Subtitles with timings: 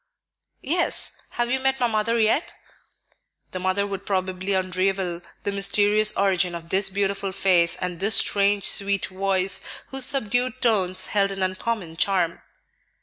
[0.63, 1.17] "Yes.
[1.33, 2.55] Have you met my mother yet?"
[3.51, 8.63] The mother would probably unravel the mysterious origin of this beautiful face and this strange,
[8.63, 12.41] sweet voice, whose subdued tones held an uncommon charm.